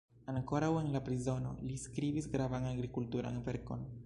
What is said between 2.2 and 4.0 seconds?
gravan agrikulturan verkon.